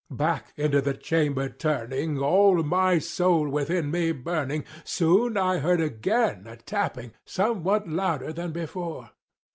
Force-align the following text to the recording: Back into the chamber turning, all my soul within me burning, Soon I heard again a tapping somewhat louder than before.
Back 0.09 0.51
into 0.57 0.81
the 0.81 0.95
chamber 0.95 1.47
turning, 1.47 2.17
all 2.17 2.63
my 2.63 2.97
soul 2.97 3.47
within 3.47 3.91
me 3.91 4.11
burning, 4.11 4.65
Soon 4.83 5.37
I 5.37 5.59
heard 5.59 5.79
again 5.79 6.47
a 6.47 6.57
tapping 6.57 7.11
somewhat 7.23 7.87
louder 7.87 8.33
than 8.33 8.51
before. 8.51 9.11